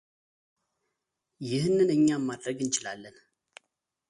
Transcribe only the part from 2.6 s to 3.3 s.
እንችላለን::